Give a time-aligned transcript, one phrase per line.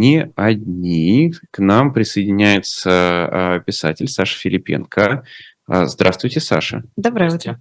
[0.00, 1.32] не одни.
[1.50, 5.24] К нам присоединяется писатель Саша Филипенко.
[5.68, 6.82] Здравствуйте, Саша.
[6.96, 7.60] Доброе утро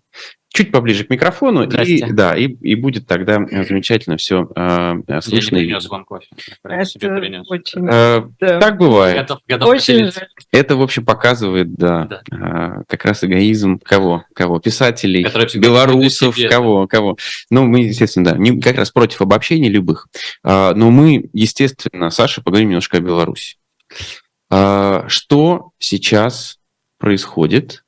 [0.52, 5.58] чуть поближе к микрофону, и, да, и, и будет тогда э, замечательно все э, слышно.
[5.58, 6.28] Я не принес вам кофе.
[6.64, 7.88] Это очень...
[7.88, 8.60] Э, да.
[8.60, 9.18] Так бывает.
[9.18, 10.12] Готов, готов очень
[10.52, 12.22] Это, в общем, показывает, да, да.
[12.32, 14.26] Э, как раз эгоизм кого?
[14.34, 14.60] Кого?
[14.60, 15.24] Писателей,
[15.60, 16.88] белорусов, кого?
[16.88, 17.18] Кого?
[17.52, 20.08] Ну, мы, естественно, да, не, как раз против обобщений любых.
[20.44, 23.58] Э, но мы, естественно, Саша, поговорим немножко о Беларуси.
[24.50, 26.58] Э, что сейчас
[26.98, 27.84] происходит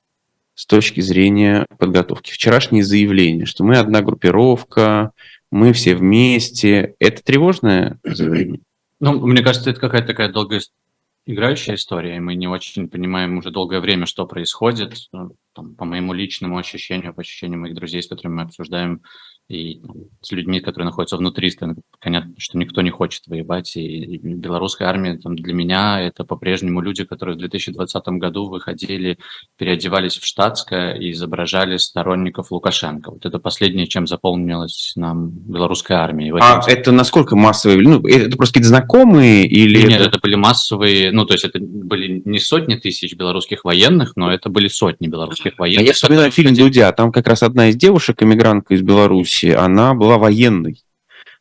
[0.61, 2.31] с точки зрения подготовки.
[2.31, 5.11] Вчерашнее заявление, что мы одна группировка,
[5.49, 8.59] мы все вместе, это тревожное заявление?
[8.99, 13.79] Ну, мне кажется, это какая-то такая долгоиграющая история, и мы не очень понимаем уже долгое
[13.79, 14.93] время, что происходит.
[15.11, 19.01] Ну, там, по моему личному ощущению, по ощущению моих друзей, с которыми мы обсуждаем
[19.49, 19.81] и
[20.21, 21.75] с людьми, которые находятся внутри страны.
[22.01, 27.03] Понятно, что никто не хочет воевать, и белорусская армия там, для меня это по-прежнему люди,
[27.03, 29.17] которые в 2020 году выходили,
[29.57, 33.11] переодевались в штатское и изображали сторонников Лукашенко.
[33.11, 36.33] Вот это последнее, чем заполнилась нам белорусская армия.
[36.39, 37.79] А это насколько массовые?
[37.81, 39.81] Ну, это просто какие-то знакомые или...
[39.81, 40.09] Нет, это...
[40.09, 44.49] это были массовые, ну, то есть это были не сотни тысяч белорусских военных, но это
[44.49, 45.83] были сотни белорусских военных.
[45.83, 49.57] А я вспоминаю фильм Дудя, там как раз одна из девушек, иммигрантка из Беларуси, Беларуси,
[49.57, 50.83] она была военной.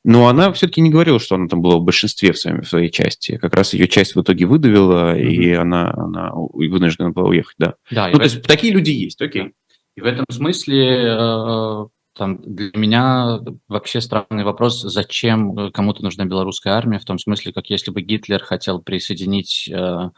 [0.02, 2.90] Но она все-таки не говорила, что она там была в большинстве в своей, в своей
[2.90, 3.36] части.
[3.36, 5.28] Как раз ее часть в итоге выдавила, mm-hmm.
[5.28, 7.74] и она, она вынуждена была уехать, да.
[7.90, 9.52] да ну, то есть такие люди есть, окей.
[9.96, 16.24] И в этом смысле э, там, для меня вообще странный вопрос, зачем э, кому-то нужна
[16.24, 20.10] белорусская армия, в том смысле, как если бы Гитлер хотел присоединить э,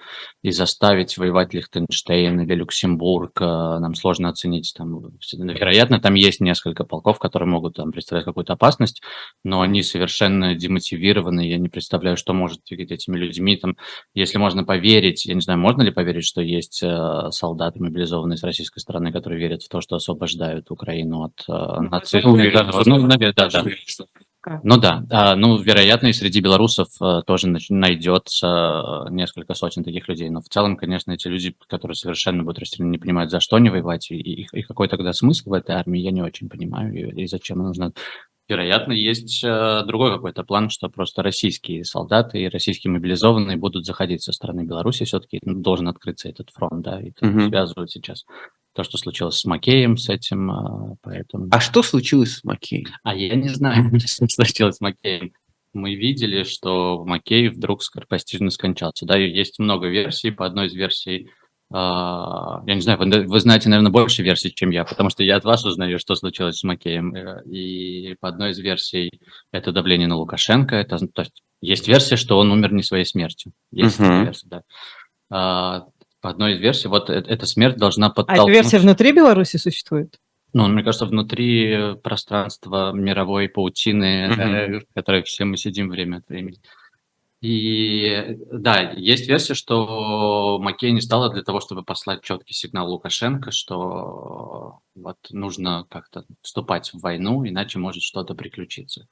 [0.42, 4.72] и заставить воевать Лихтенштейн или Люксембург, э, нам сложно оценить.
[4.74, 9.02] Там, вероятно, там есть несколько полков, которые могут там, представлять какую-то опасность,
[9.44, 13.56] но они совершенно демотивированы, я не представляю, что может двигать этими людьми.
[13.56, 13.76] Там,
[14.14, 18.42] если можно поверить, я не знаю, можно ли поверить, что есть э, солдаты, мобилизованные с
[18.42, 22.20] российской стороны, которые верят в то, что освобождают Украину от э,
[22.86, 23.64] ну, ну, наверное, да, да.
[24.64, 30.30] Ну да, а, ну, вероятно, и среди белорусов а, тоже найдется несколько сотен таких людей.
[30.30, 33.70] Но в целом, конечно, эти люди, которые совершенно будут растеряны, не понимают, за что они
[33.70, 37.22] воевать, и, и, и какой тогда смысл в этой армии, я не очень понимаю, и,
[37.22, 37.92] и зачем она нужна.
[38.48, 44.22] Вероятно, есть э, другой какой-то план, что просто российские солдаты и российские мобилизованные будут заходить
[44.22, 45.04] со стороны Беларуси.
[45.04, 47.48] Все-таки ну, должен открыться этот фронт, да, и это угу.
[47.48, 48.24] связывают сейчас
[48.74, 51.48] то, что случилось с Макеем, с этим, а, поэтому...
[51.50, 52.86] А что случилось с Макеем?
[53.02, 55.32] А я не знаю, что случилось с Макеем.
[55.74, 59.06] Мы видели, что Макей вдруг скоропостижно скончался.
[59.06, 60.30] Да, есть много версий.
[60.30, 61.30] По одной из версий,
[61.74, 65.36] а, я не знаю, вы, вы знаете, наверное, больше версий, чем я, потому что я
[65.36, 67.14] от вас узнаю, что случилось с Макеем.
[67.14, 69.10] Э, и по одной из версий
[69.52, 70.76] это давление на Лукашенко.
[70.76, 73.52] Это, то есть, есть версия, что он умер не своей смертью.
[73.70, 74.24] Есть uh-huh.
[74.24, 74.48] версия,
[75.30, 75.86] да.
[76.22, 78.38] По одной из версий, вот э, эта смерть должна подтолкнуть...
[78.38, 80.18] А эта версия внутри Беларуси существует?
[80.54, 84.80] Ну, мне кажется, внутри пространства мировой паутины, mm-hmm.
[84.80, 86.58] в которой все мы сидим время от времени.
[87.40, 93.50] И да, есть версия, что Маккей не стала для того, чтобы послать четкий сигнал Лукашенко,
[93.50, 99.08] что вот нужно как-то вступать в войну, иначе может что-то приключиться.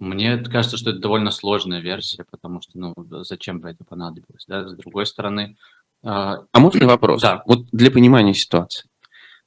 [0.00, 4.68] Мне кажется, что это довольно сложная версия, потому что, ну, зачем бы это понадобилось, да?
[4.68, 5.56] С другой стороны,
[6.02, 7.22] а, можно вопрос?
[7.22, 7.42] Да.
[7.46, 8.88] Вот для понимания ситуации.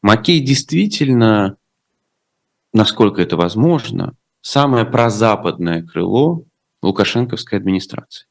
[0.01, 1.57] Маккей действительно,
[2.73, 6.43] насколько это возможно, самое прозападное крыло
[6.81, 8.27] лукашенковской администрации.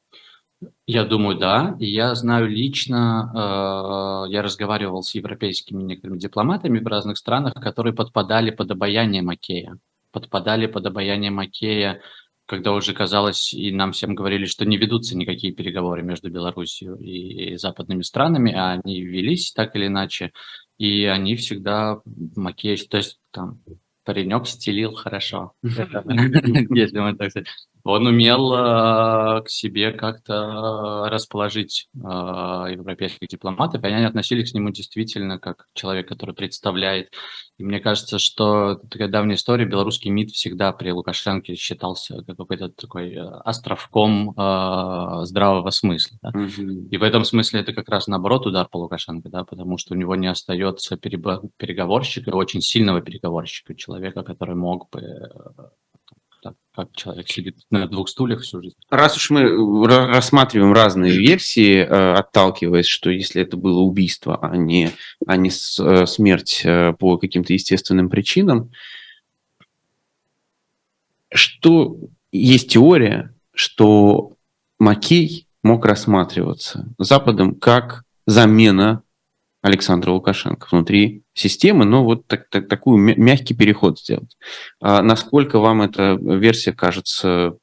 [0.86, 1.76] Я думаю, да.
[1.80, 7.94] И я знаю лично, э, я разговаривал с европейскими некоторыми дипломатами в разных странах, которые
[7.94, 9.78] подпадали под обаяние Макея.
[10.12, 12.00] Подпадали под обаяние Макея
[12.46, 17.56] когда уже казалось, и нам всем говорили, что не ведутся никакие переговоры между Белоруссией и
[17.56, 20.32] западными странами, а они велись так или иначе,
[20.78, 23.62] и они всегда макияж, то есть там
[24.04, 27.48] паренек стелил хорошо, если можно так сказать
[27.84, 34.70] он умел э, к себе как-то расположить э, европейских дипломатов, и они относились к нему
[34.70, 37.12] действительно как человек, который представляет.
[37.58, 42.70] И мне кажется, что такая давняя история, белорусский МИД всегда при Лукашенке считался как какой-то
[42.70, 46.18] такой э, островком э, здравого смысла.
[46.22, 46.30] Да?
[46.30, 46.88] Mm-hmm.
[46.90, 49.96] И в этом смысле это как раз наоборот удар по Лукашенко, да, потому что у
[49.96, 55.02] него не остается переговорщика, очень сильного переговорщика, человека, который мог бы
[55.56, 55.72] так,
[56.74, 58.76] как человек сидит на двух стульях всю жизнь.
[58.90, 64.56] Раз уж мы э, рассматриваем разные версии, э, отталкиваясь, что если это было убийство, а
[64.56, 64.90] не,
[65.26, 66.66] а не э, смерть
[66.98, 68.72] по каким-то естественным причинам,
[71.32, 71.96] что
[72.32, 74.32] есть теория, что
[74.80, 79.03] Макей мог рассматриваться Западом как замена
[79.64, 84.36] Александра Лукашенко внутри системы, но вот так, так, такую мягкий переход сделать.
[84.78, 87.56] А насколько вам эта версия кажется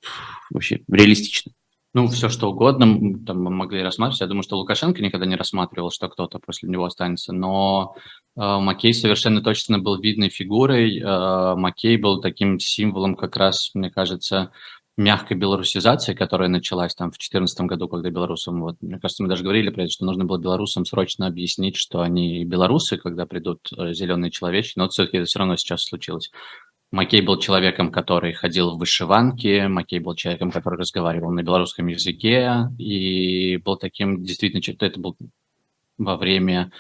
[0.50, 1.54] вообще реалистичной?
[1.94, 4.22] Ну, все что угодно там мы могли рассматривать.
[4.22, 7.34] Я думаю, что Лукашенко никогда не рассматривал, что кто-то после него останется.
[7.34, 7.96] Но
[8.36, 10.98] э, Маккей совершенно точно был видной фигурой.
[11.00, 14.52] Э, Маккей был таким символом как раз, мне кажется,
[14.98, 19.44] мягкой белорусизации, которая началась там в 2014 году, когда белорусам, вот, мне кажется, мы даже
[19.44, 23.94] говорили про это, что нужно было белорусам срочно объяснить, что они белорусы, когда придут э,
[23.94, 26.30] зеленые человечки, но все-таки это все равно сейчас случилось.
[26.92, 32.68] Макей был человеком, который ходил в вышиванке, Макей был человеком, который разговаривал на белорусском языке,
[32.78, 35.16] и был таким, действительно, это был
[35.98, 36.72] во время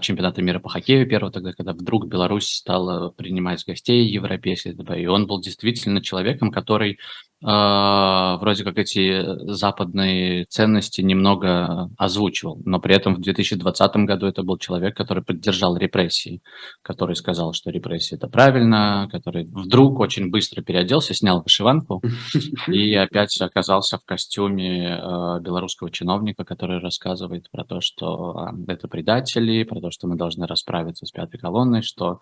[0.00, 5.26] чемпионата мира по хоккею первого, тогда, когда вдруг Беларусь стала принимать гостей европейских, и он
[5.26, 6.98] был действительно человеком, который
[7.44, 14.42] а, вроде как эти западные ценности немного озвучивал, но при этом в 2020 году это
[14.42, 16.40] был человек, который поддержал репрессии,
[16.80, 22.02] который сказал, что репрессии это правильно, который вдруг очень быстро переоделся, снял вышиванку
[22.68, 29.62] и опять оказался в костюме э, белорусского чиновника, который рассказывает про то, что это предатели,
[29.66, 32.20] про то, что мы должны расправиться с пятой колонной, что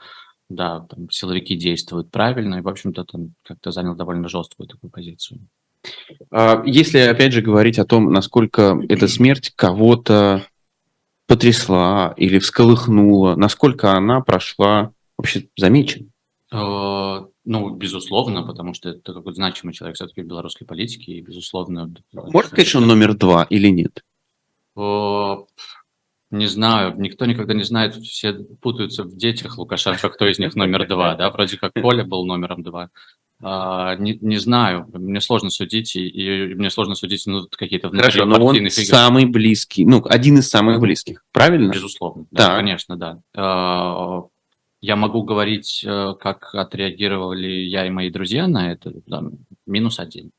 [0.49, 5.41] да, там силовики действуют правильно, и, в общем-то, там как-то занял довольно жесткую такую позицию.
[6.31, 10.47] А если, опять же, говорить о том, насколько эта смерть кого-то
[11.27, 16.11] потрясла или всколыхнула, насколько она прошла вообще замечен?
[16.51, 21.93] А, ну, безусловно, потому что это какой-то значимый человек все-таки в белорусской политике, и, безусловно...
[22.13, 24.03] Можно сказать, что он номер два или нет?
[26.35, 30.89] Не знаю, никто никогда не знает, все путаются в детях Лукашенко, кто из них номер
[30.89, 32.91] два, да, вроде как Коля был номером два.
[33.41, 38.25] А, не, не знаю, мне сложно судить, и, и мне сложно судить ну, какие-то Хорошо,
[38.25, 38.71] но он игр.
[38.71, 41.71] самый близкий, ну, один из самых близких, правильно?
[41.71, 42.57] Безусловно, да, да.
[42.57, 43.19] конечно, да.
[44.85, 49.23] Я могу говорить, э, как отреагировали я и мои друзья на это, да,
[49.65, 50.31] минус один.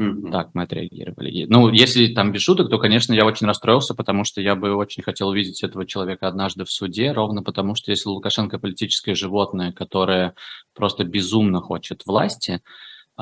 [0.00, 0.30] Mm-hmm.
[0.30, 1.44] Так мы отреагировали.
[1.44, 5.02] Ну, если там без шуток, то, конечно, я очень расстроился, потому что я бы очень
[5.02, 10.34] хотел увидеть этого человека однажды в суде, ровно потому что если Лукашенко политическое животное, которое
[10.74, 12.62] просто безумно хочет власти,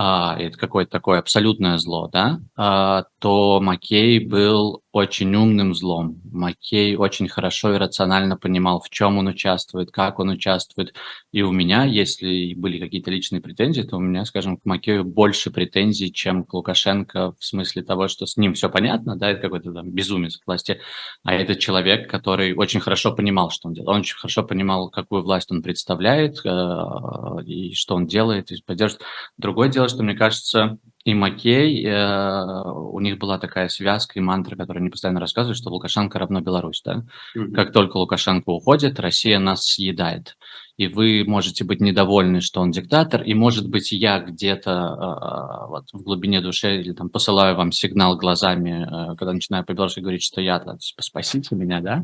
[0.02, 6.22] а, это какое-то такое абсолютное зло, да, а, то Маккей был очень умным злом.
[6.24, 10.94] Маккей очень хорошо и рационально понимал, в чем он участвует, как он участвует.
[11.32, 15.50] И у меня, если были какие-то личные претензии, то у меня, скажем, к Маккею больше
[15.50, 19.70] претензий, чем к Лукашенко в смысле того, что с ним все понятно, да, это какой-то
[19.70, 20.80] там безумец власти,
[21.24, 23.90] а это человек, который очень хорошо понимал, что он делает.
[23.90, 29.04] Он очень хорошо понимал, какую власть он представляет э, и что он делает, и поддерживает.
[29.36, 34.56] Другое дело, что, мне кажется, и Маккей, э, у них была такая связка и мантра,
[34.56, 37.04] которую они постоянно рассказывают, что Лукашенко равно Беларусь, да?
[37.36, 37.52] Mm-hmm.
[37.52, 40.36] Как только Лукашенко уходит, Россия нас съедает
[40.80, 45.84] и вы можете быть недовольны, что он диктатор, и, может быть, я где-то э, вот,
[45.92, 50.40] в глубине души или там посылаю вам сигнал глазами, э, когда начинаю по-белорусски говорить, что
[50.40, 52.02] я, да, типа, спасите меня, да?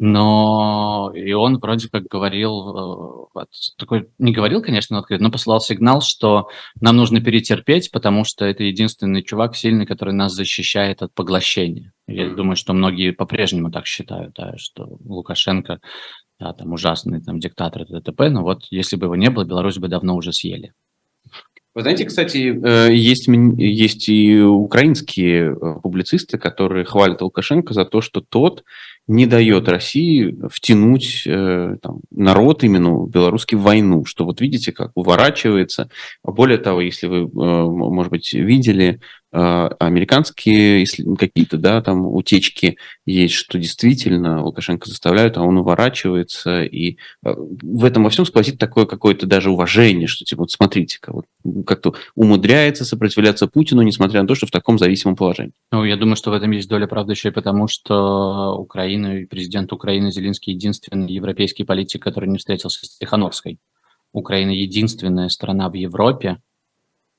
[0.00, 3.48] Но и он вроде как говорил, э, вот,
[3.78, 6.48] такой, не говорил, конечно, открыто, но посылал сигнал, что
[6.80, 11.92] нам нужно перетерпеть, потому что это единственный чувак сильный, который нас защищает от поглощения.
[12.06, 15.80] Я думаю, что многие по-прежнему так считают, да, что Лукашенко
[16.40, 19.88] да, там ужасный там диктатор ТТП, но вот если бы его не было, Беларусь бы
[19.88, 20.72] давно уже съели.
[21.72, 28.00] Вы знаете, кстати, э, есть, есть и украинские э, публицисты, которые хвалят Лукашенко за то,
[28.00, 28.64] что тот
[29.06, 34.90] не дает России втянуть э, там, народ именно белорусский в войну, что вот видите, как
[34.96, 35.90] уворачивается.
[36.24, 39.00] Более того, если вы, может быть, видели
[39.32, 40.84] американские
[41.16, 47.84] какие-то, да, там утечки есть, что действительно Лукашенко заставляют, а он уворачивается, и а, в
[47.84, 51.26] этом во всем сквозит такое какое-то даже уважение, что типа, вот смотрите-ка, вот
[51.64, 55.52] как-то умудряется сопротивляться Путину, несмотря на то, что в таком зависимом положении.
[55.70, 59.26] Ну, я думаю, что в этом есть доля правды еще и потому, что Украина и
[59.26, 63.58] президент Украины Зеленский единственный европейский политик, который не встретился с Тихановской.
[64.12, 66.40] Украина единственная страна в Европе,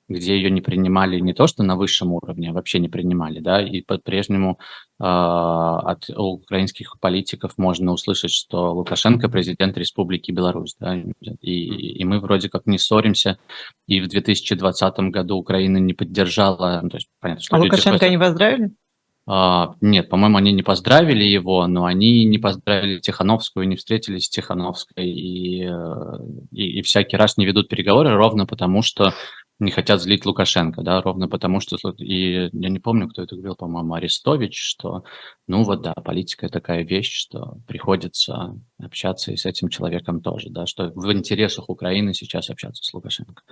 [0.07, 3.61] где ее не принимали не то что на высшем уровне, а вообще не принимали, да,
[3.61, 4.59] и по-прежнему
[4.99, 12.19] э, от украинских политиков можно услышать, что Лукашенко президент Республики Беларусь, да, и, и мы
[12.19, 13.37] вроде как не ссоримся,
[13.87, 17.55] и в 2020 году Украина не поддержала, ну, то есть понятно, что...
[17.55, 18.71] А Лукашенко не поздравили?
[19.29, 24.29] Uh, нет, по-моему, они не поздравили его, но они не поздравили Тихановскую, не встретились с
[24.29, 26.17] Тихановской и, э,
[26.51, 29.13] и, и всякий раз не ведут переговоры ровно потому, что
[29.61, 33.55] не хотят злить Лукашенко, да, ровно потому что, и я не помню, кто это говорил,
[33.55, 35.03] по-моему, Арестович, что,
[35.47, 40.65] ну вот да, политика такая вещь, что приходится общаться и с этим человеком тоже, да,
[40.65, 43.43] что в интересах Украины сейчас общаться с Лукашенко.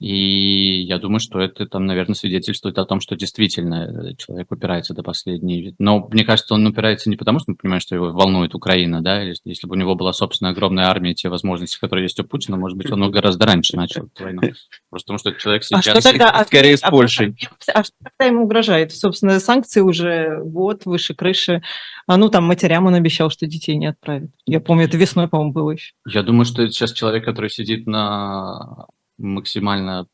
[0.00, 4.94] И я думаю, что это там, наверное, свидетельствует о том, что действительно э, человек упирается
[4.94, 5.74] до последней.
[5.78, 9.22] Но мне кажется, он упирается не потому, что он понимает, что его волнует Украина, да,
[9.22, 12.56] или если бы у него была собственная огромная армия, те возможности, которые есть у Путина,
[12.56, 14.40] может быть, он гораздо раньше начал эту войну.
[14.88, 15.86] Просто потому что человек сейчас...
[15.86, 17.36] А что тогда, а скорее с Польшей.
[17.68, 18.92] А, а что тогда ему угрожает?
[18.92, 21.62] Собственно, санкции уже вот выше крыши.
[22.06, 24.30] А ну там матерям он обещал, что детей не отправит.
[24.46, 25.92] Я помню, это весной, по-моему, было еще.
[26.06, 28.86] Я думаю, что сейчас человек, который сидит на
[29.20, 30.06] максимально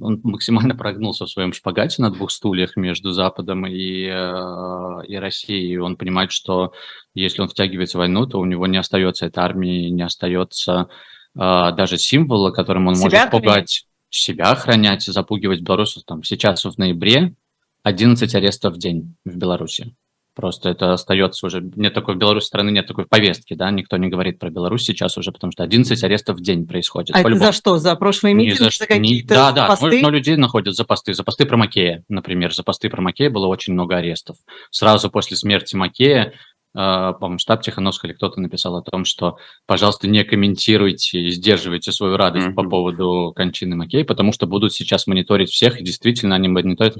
[0.00, 5.78] он максимально прогнулся в своем шпагате на двух стульях между Западом и, э, и Россией.
[5.78, 6.72] Он понимает, что
[7.14, 10.88] если он втягивается в войну, то у него не остается этой армии, не остается
[11.34, 16.04] э, даже символа, которым он себя может пугать, себя охранять, запугивать белорусов.
[16.04, 17.34] Там, сейчас в ноябре
[17.82, 19.94] 11 арестов в день в Беларуси.
[20.36, 21.62] Просто это остается уже...
[21.76, 25.16] Нет такой в Беларуси страны, нет такой повестки, да, никто не говорит про Беларусь сейчас
[25.16, 27.16] уже, потому что 11 арестов в день происходит.
[27.16, 27.78] А это за что?
[27.78, 28.58] За прошлые митинги?
[28.58, 30.02] За, за какие-то Да, да, посты?
[30.02, 31.14] но, людей находят за посты.
[31.14, 32.54] За посты про Макея, например.
[32.54, 34.36] За посты про Макея было очень много арестов.
[34.70, 36.34] Сразу после смерти Макея
[36.76, 42.18] по-моему, штаб Тихановского или кто-то написал о том, что, пожалуйста, не комментируйте и сдерживайте свою
[42.18, 42.54] радость mm-hmm.
[42.54, 46.96] по поводу кончины Макей, потому что будут сейчас мониторить всех, и действительно они мониторят.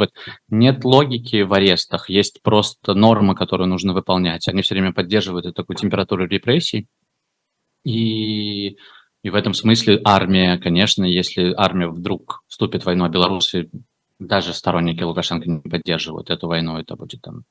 [0.49, 4.49] Нет логики в арестах, есть просто нормы, которые нужно выполнять.
[4.49, 6.87] Они все время поддерживают эту такую температуру репрессий,
[7.85, 8.79] и
[9.23, 13.69] и в этом смысле армия, конечно, если армия вдруг вступит в войну, а Беларуси
[14.21, 17.43] даже сторонники Лукашенко не поддерживают эту войну, это будет там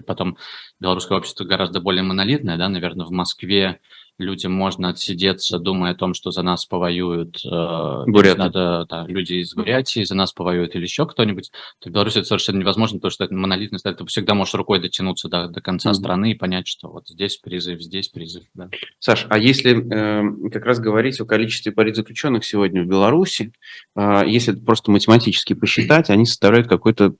[0.00, 0.38] потом
[0.80, 3.80] белорусское общество гораздо более монолитное, да, наверное, в Москве
[4.18, 7.48] людям можно отсидеться, думая о том, что за нас повоюют э,
[8.36, 12.28] надо, да, люди из Бурятии, за нас повоюют или еще кто-нибудь, то в Беларуси это
[12.28, 15.94] совершенно невозможно, потому что это монолитность, ты всегда можешь рукой дотянуться до, до конца mm-hmm.
[15.94, 18.44] страны и понять, что вот здесь призыв, здесь призыв.
[18.54, 18.68] Да.
[18.98, 23.52] Саш, а если э, как раз говорить о количестве политзаключенных сегодня в Беларуси,
[23.96, 27.14] э, если просто математически посчитать, они составляют какой-то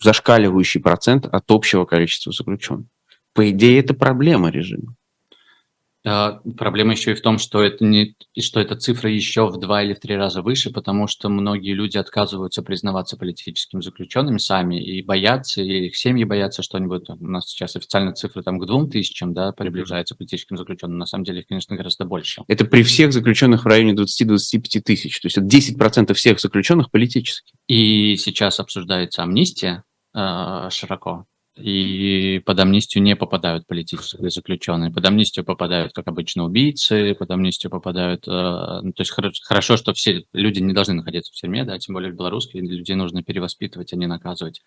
[0.00, 2.86] зашкаливающий процент от общего количества заключенных.
[3.34, 4.96] По идее, это проблема режима.
[6.06, 9.82] А, проблема еще и в том, что это не, что эта цифра еще в два
[9.82, 15.02] или в три раза выше, потому что многие люди отказываются признаваться политическими заключенными сами и
[15.02, 17.10] боятся, и их семьи боятся что-нибудь.
[17.10, 20.98] У нас сейчас официальная цифра там к двум тысячам, да, приближается к политическим заключенным.
[20.98, 22.42] На самом деле их, конечно, гораздо больше.
[22.46, 25.20] Это при всех заключенных в районе 20-25 тысяч.
[25.20, 27.52] То есть это 10% всех заключенных политических.
[27.66, 29.82] И сейчас обсуждается амнистия,
[30.18, 31.26] Э, широко.
[31.60, 34.90] И под амнистию не попадают политические заключенные.
[34.90, 38.26] Под амнистию попадают, как обычно, убийцы, под амнистию попадают...
[38.28, 39.12] Э, ну, то есть
[39.42, 42.94] хорошо, что все люди не должны находиться в тюрьме, да, тем более в белорусской, людей
[42.94, 44.62] нужно перевоспитывать, а не наказывать.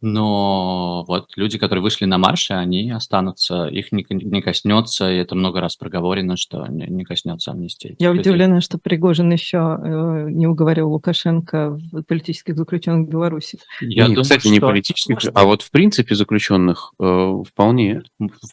[0.00, 5.34] Но вот люди, которые вышли на марши, они останутся, их не, не коснется, и это
[5.34, 7.96] много раз проговорено, что не, не коснется амнистии.
[7.98, 8.32] Я людей.
[8.32, 13.58] удивлена, что Пригожин еще э, не уговорил Лукашенко в политических заключенных в Беларуси.
[13.80, 16.33] Я не, думаю, кстати, не политических, а вот в принципе заключенных
[16.98, 18.02] э, вполне.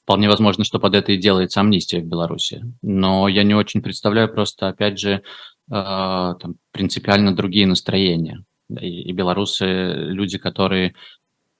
[0.01, 2.63] Вполне возможно, что под это и делается амнистия в Беларуси.
[2.81, 5.21] Но я не очень представляю просто, опять же, э,
[5.69, 8.43] там, принципиально другие настроения.
[8.69, 10.93] И белорусы, люди, которые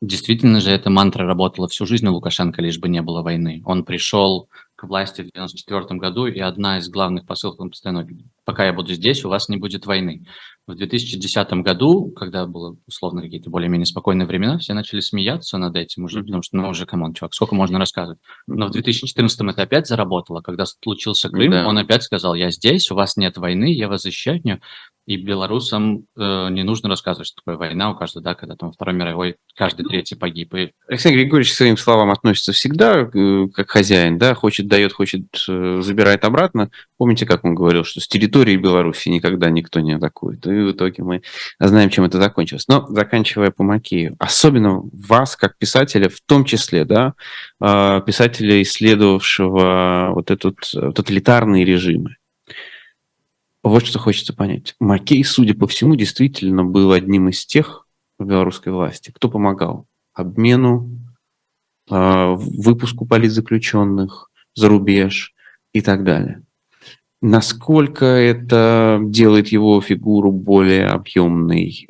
[0.02, 3.62] Действительно же эта мантра работала всю жизнь у Лукашенко, лишь бы не было войны.
[3.66, 8.08] Он пришел к власти в 1994 году, и одна из главных посылок он постоянно,
[8.46, 10.26] пока я буду здесь, у вас не будет войны.
[10.68, 16.06] В 2010 году, когда было условно какие-то более-менее спокойные времена, все начали смеяться над этим
[16.06, 18.20] уже, потому что, ну уже, come on, чувак, сколько можно рассказывать.
[18.48, 21.68] Но в 2014 это опять заработало, когда случился Крым, да.
[21.68, 24.62] он опять сказал, я здесь, у вас нет войны, я вас защищаю.
[25.08, 28.74] И белорусам э, не нужно рассказывать, что такое война у каждого, да, когда там во
[28.74, 30.54] Второй мировой каждый третий погиб.
[30.54, 30.72] И...
[30.88, 35.82] Александр Григорьевич к своим словам относится всегда э, как хозяин, да, хочет дает, хочет э,
[35.82, 36.70] забирает обратно.
[36.98, 40.46] Помните, как он говорил, что с территории Беларуси никогда никто не атакует.
[40.48, 41.22] И в итоге мы
[41.60, 42.68] знаем, чем это закончилось.
[42.68, 47.14] Но заканчивая по Макею, особенно вас, как писателя, в том числе, да,
[47.62, 52.18] э, писателя, исследовавшего вот этот тоталитарные режимы,
[53.64, 54.76] вот что хочется понять.
[54.80, 57.86] Макей, судя по всему, действительно был одним из тех
[58.18, 60.90] в белорусской власти, кто помогал обмену,
[61.90, 65.34] а, выпуску политзаключенных за рубеж
[65.74, 66.44] и так далее.
[67.22, 71.88] Насколько это делает его фигуру более объемной?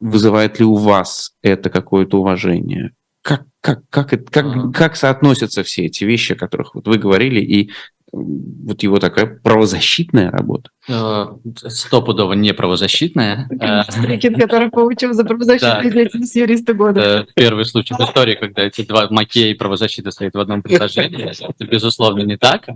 [0.00, 2.92] Вызывает ли у вас это какое-то уважение?
[3.20, 7.40] Как, как, как, это, как, как соотносятся все эти вещи, о которых вот вы говорили,
[7.40, 7.70] и
[8.12, 10.70] вот его такая правозащитная работа?
[10.88, 13.48] Э, стопудово не правозащитная.
[13.88, 17.26] Стрикин, который получил за правозащитную деятельность юриста года.
[17.34, 21.30] Первый случай в истории, когда эти два Макея и правозащита стоят в одном предложении.
[21.30, 22.66] Это, безусловно, не так.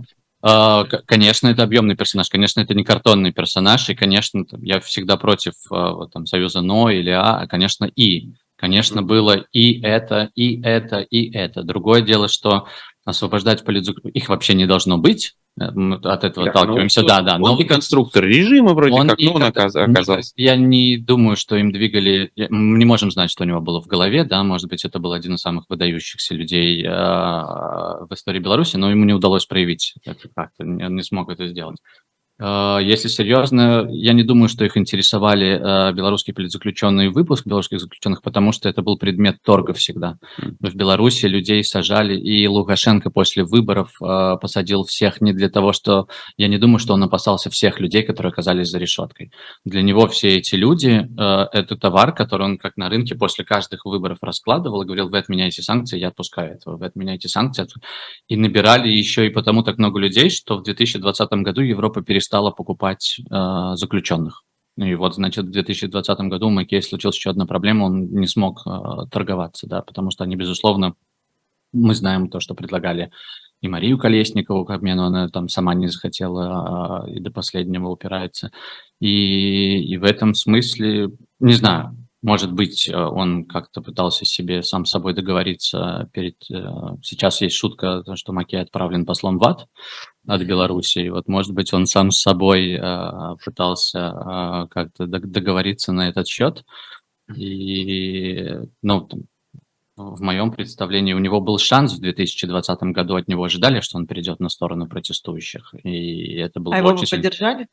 [0.43, 5.53] А, конечно, это объемный персонаж, конечно, это не картонный персонаж, и, конечно, я всегда против
[5.71, 8.33] а, там, союза «но» или «а», а, конечно, «и».
[8.59, 11.61] Конечно, было и это, и это, и это.
[11.61, 12.65] Другое дело, что
[13.07, 17.21] освобождать политзаключенных, их вообще не должно быть, Э, мы от этого да, отталкиваемся, ну, да,
[17.21, 17.37] да.
[17.37, 20.31] Но и конструктор режима вроде он как, но он оказался.
[20.35, 23.87] Я не думаю, что им двигали, мы не можем знать, что у него было в
[23.87, 28.77] голове, да, может быть, это был один из самых выдающихся людей э, в истории Беларуси,
[28.77, 31.77] но ему не удалось проявить это как-то, он не смог это сделать.
[32.39, 38.21] Э, если серьезно, я не думаю, что их интересовали э, белорусские политзаключенные выпуск белорусских заключенных,
[38.21, 40.17] потому что это был предмет торга всегда.
[40.37, 46.07] В Беларуси людей сажали, и Лукашенко после выборов э, посадил всех не для того, что...
[46.37, 49.31] Я не думаю, что он опасался всех людей, которые оказались за решеткой.
[49.65, 54.19] Для него все эти люди– это товар, который он как на рынке после каждых выборов
[54.21, 57.65] раскладывал и говорил, вы отменяете санкции, я отпускаю этого, вы отменяете санкции.
[58.27, 62.51] И набирали еще и потому так много людей, что в 2020 году Европа перестала перестала
[62.51, 64.43] покупать э, заключенных.
[64.75, 68.27] Ну и вот, значит, в 2020 году у Макея случилась еще одна проблема, он не
[68.27, 70.93] смог э, торговаться, да, потому что они, безусловно,
[71.73, 73.11] мы знаем то, что предлагали
[73.61, 78.51] и Марию Колесникову к обмену, она там сама не захотела а, и до последнего упирается.
[78.99, 84.83] И, и в этом смысле, не знаю, может быть, э, он как-то пытался себе сам
[84.83, 86.35] с собой договориться перед...
[86.51, 89.65] Э, сейчас есть шутка, что Макей отправлен послом в ад
[90.27, 90.99] от Беларуси.
[90.99, 96.65] И вот, может быть, он сам с собой э, пытался как-то договориться на этот счет.
[97.33, 99.07] И, ну,
[99.95, 104.05] в моем представлении у него был шанс в 2020 году, от него ожидали, что он
[104.05, 105.73] перейдет на сторону протестующих.
[105.81, 107.07] И это был а его очень...
[107.07, 107.67] поддержали?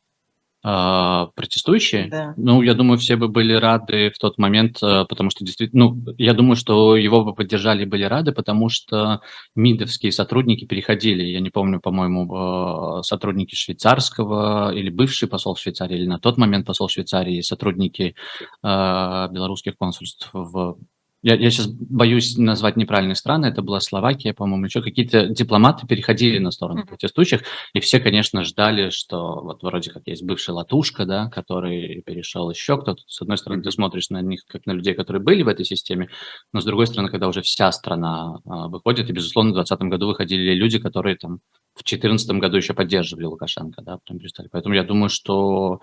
[0.67, 2.09] А, протестующие.
[2.09, 2.33] Да.
[2.39, 6.15] Ну, я думаю, все бы были рады в тот момент, э, потому что действительно, ну,
[6.17, 9.21] я думаю, что его бы поддержали и были рады, потому что
[9.55, 16.07] МИДовские сотрудники переходили, я не помню, по-моему, э, сотрудники швейцарского или бывший посол Швейцарии, или
[16.07, 18.15] на тот момент посол Швейцарии, сотрудники
[18.63, 20.79] белорусских консульств в
[21.25, 26.39] я, я сейчас боюсь назвать неправильные страны, это была Словакия, по-моему, еще какие-то дипломаты переходили
[26.39, 31.31] на сторону протестующих, и все, конечно, ждали, что вот вроде как есть бывший Латушка, да,
[31.31, 33.03] который перешел еще кто-то.
[33.07, 36.11] С одной стороны, ты смотришь на них как на людей, которые были в этой системе,
[36.53, 40.09] но с другой стороны, когда уже вся страна а, выходит, и, безусловно, в 2020 году
[40.09, 41.41] выходили люди, которые там
[41.75, 44.49] в 2014 году еще поддерживали Лукашенко, да, потом перестали.
[44.51, 45.81] Поэтому я думаю, что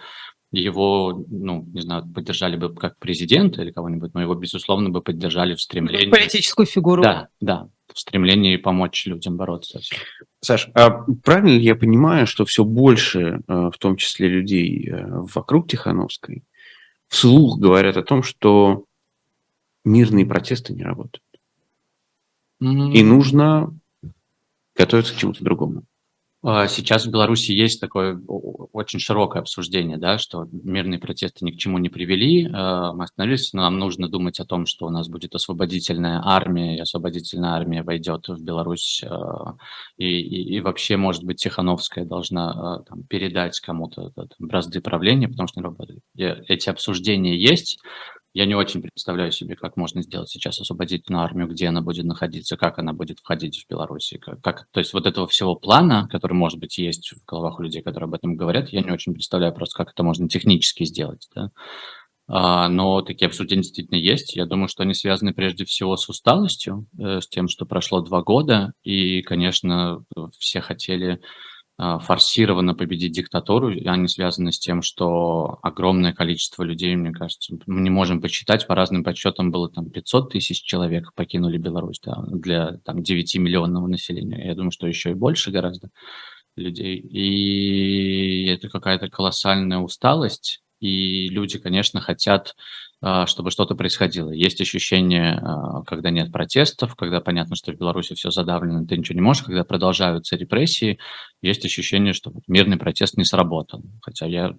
[0.51, 5.55] его, ну, не знаю, поддержали бы как президента или кого-нибудь, но его, безусловно, бы поддержали
[5.55, 6.09] в стремлении...
[6.09, 7.01] Политическую фигуру.
[7.01, 9.79] Да, да, в стремлении помочь людям бороться.
[10.41, 15.05] Саш, а правильно ли я понимаю, что все больше, э, в том числе людей э,
[15.33, 16.43] вокруг Тихановской,
[17.07, 18.85] вслух говорят о том, что
[19.85, 21.23] мирные протесты не работают?
[22.61, 22.91] Mm-hmm.
[22.93, 23.73] И нужно
[24.75, 25.83] готовиться к чему-то другому.
[26.43, 28.19] А, сейчас в Беларуси есть такое
[28.73, 32.49] очень широкое обсуждение, да, что мирные протесты ни к чему не привели.
[32.51, 36.77] А, мы остановились, но нам нужно думать о том, что у нас будет освободительная армия,
[36.77, 39.55] и освободительная армия войдет в Беларусь, а,
[39.97, 45.59] и, и, и вообще, может быть, Тихановская должна там, передать кому-то бразды правления, потому что
[45.59, 45.99] не работает.
[46.15, 47.77] Эти обсуждения есть,
[48.33, 52.55] я не очень представляю себе, как можно сделать сейчас освободительную армию, где она будет находиться,
[52.55, 54.13] как она будет входить в Беларусь.
[54.21, 57.63] Как, как, то есть вот этого всего плана, который, может быть, есть в головах у
[57.63, 61.27] людей, которые об этом говорят, я не очень представляю просто, как это можно технически сделать.
[61.35, 61.51] Да?
[62.27, 64.37] А, но такие обсуждения действительно есть.
[64.37, 68.21] Я думаю, что они связаны прежде всего с усталостью, э, с тем, что прошло два
[68.21, 70.05] года, и, конечно,
[70.39, 71.19] все хотели
[72.01, 77.89] форсированно победить диктатуру, они связаны с тем, что огромное количество людей, мне кажется, мы не
[77.89, 82.99] можем посчитать, по разным подсчетам было там 500 тысяч человек покинули Беларусь да, для там
[82.99, 84.45] 9-миллионного населения.
[84.45, 85.89] Я думаю, что еще и больше гораздо
[86.55, 86.97] людей.
[86.97, 92.55] И это какая-то колоссальная усталость, и люди, конечно, хотят
[93.25, 94.29] чтобы что-то происходило.
[94.29, 99.15] Есть ощущение, а, когда нет протестов, когда понятно, что в Беларуси все задавлено, ты ничего
[99.15, 100.99] не можешь, когда продолжаются репрессии,
[101.41, 103.83] есть ощущение, что мирный протест не сработал.
[104.01, 104.55] Хотя я,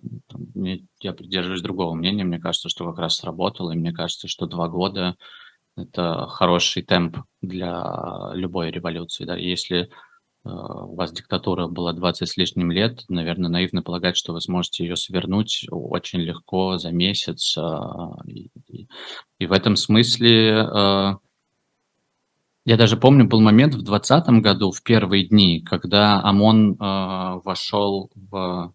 [1.00, 4.68] я придерживаюсь другого мнения, мне кажется, что как раз сработало, и мне кажется, что два
[4.68, 5.14] года–
[5.76, 9.24] это хороший темп для любой революции.
[9.24, 9.36] Да?
[9.36, 9.88] Если
[10.44, 14.96] у вас диктатура была 20 с лишним лет, наверное, наивно полагать, что вы сможете ее
[14.96, 17.56] свернуть очень легко за месяц.
[17.58, 21.12] А, и, в этом смысле, э,
[22.64, 28.10] Я даже помню, был момент в 2020 году, в первые дни, когда ОМОН э, вошел
[28.14, 28.72] в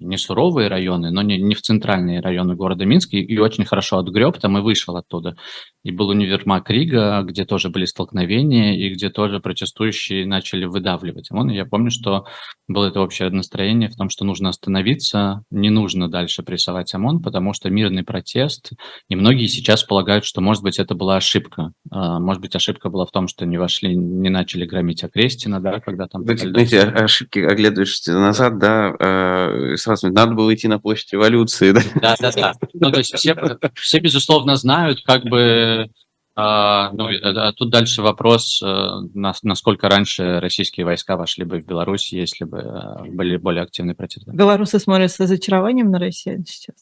[0.00, 3.98] не суровые районы, но не, не в центральные районы города Минска, и, и очень хорошо
[3.98, 5.36] отгреб там и вышел оттуда.
[5.84, 11.30] И был универмаг Рига, где тоже были столкновения, и где тоже протестующие начали выдавливать.
[11.30, 12.24] И я помню, что
[12.68, 17.52] было это общее настроение в том, что нужно остановиться, не нужно дальше прессовать ОМОН, потому
[17.52, 18.72] что мирный протест,
[19.08, 21.72] и многие сейчас полагают, что, может быть, это была ошибка.
[21.90, 25.80] А, может быть, ошибка была в том, что не вошли, не начали громить Окрестина, да,
[25.80, 26.24] когда там...
[26.24, 31.72] Знаете, ошибки, оглядываешься назад, да, а, сразу надо было идти на площадь революции.
[31.72, 32.32] Да, да, да.
[32.32, 32.52] да.
[32.74, 33.34] Ну, то есть все,
[33.74, 35.90] все, безусловно, знают, как бы
[36.38, 42.12] а, ну, а тут дальше вопрос, э, насколько раньше российские войска вошли бы в Беларусь,
[42.12, 44.32] если бы э, были более активные протесты.
[44.32, 46.76] Белорусы смотрят с разочарованием на россиян сейчас.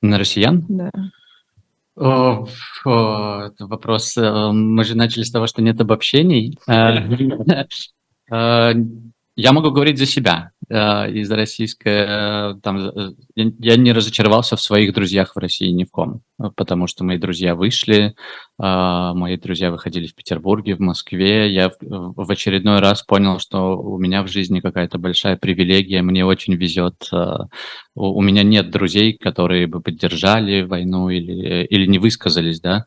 [0.00, 0.64] На россиян?
[0.70, 0.90] Да.
[1.96, 2.46] О,
[2.86, 4.16] о, это вопрос.
[4.16, 6.58] Э, мы же начали с того, что нет обобщений.
[9.36, 10.52] Я могу говорить за себя.
[10.70, 12.52] Э, из российской...
[12.52, 16.22] Э, там, э, я не разочаровался в своих друзьях в России ни в ком,
[16.56, 18.14] потому что мои друзья вышли,
[18.58, 21.52] мои друзья выходили в Петербурге, в Москве.
[21.52, 26.54] Я в очередной раз понял, что у меня в жизни какая-то большая привилегия, мне очень
[26.54, 27.10] везет.
[27.96, 32.84] У меня нет друзей, которые бы поддержали войну или, или не высказались, да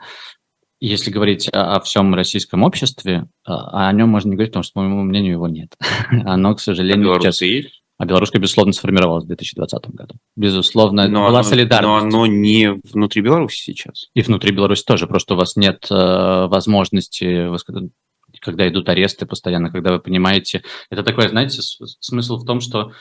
[0.79, 4.73] если говорить о, о всем российском обществе, а, о нем можно не говорить, потому что,
[4.73, 5.75] по моему мнению, его нет.
[6.25, 7.41] Оно, к сожалению, а сейчас...
[7.41, 7.81] есть?
[7.99, 10.15] А белорусское, безусловно, сформировалось в 2020 году.
[10.35, 12.03] Безусловно, но была оно, солидарность.
[12.03, 14.09] Но оно не внутри Беларуси сейчас.
[14.13, 15.07] И внутри Беларуси тоже.
[15.07, 15.95] Просто у вас нет э,
[16.47, 17.49] возможности,
[18.39, 20.63] когда идут аресты постоянно, когда вы понимаете...
[20.91, 22.91] Это такое, знаете, смысл в том, что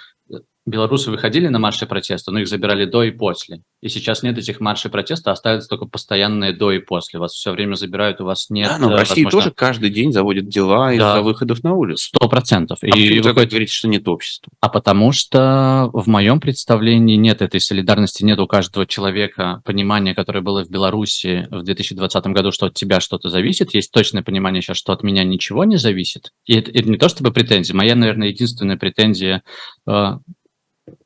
[0.66, 3.62] белорусы выходили на марши протеста, но их забирали до и после.
[3.80, 7.20] И сейчас нет этих маршей протеста, остаются только постоянные до и после.
[7.20, 8.68] Вас все время забирают, у вас нет...
[8.68, 9.50] Да, но в э, России возможно...
[9.50, 10.94] тоже каждый день заводят дела да.
[10.94, 12.08] из-за выходов на улицу.
[12.08, 12.78] Сто процентов.
[12.82, 14.52] А и вы говорите, что нет общества?
[14.60, 20.40] А потому что в моем представлении нет этой солидарности, нет у каждого человека понимания, которое
[20.40, 23.72] было в Беларуси в 2020 году, что от тебя что-то зависит.
[23.72, 26.32] Есть точное понимание сейчас, что от меня ничего не зависит.
[26.44, 27.76] И это, это не то чтобы претензия.
[27.76, 29.42] Моя, наверное, единственная претензия
[29.86, 30.15] э,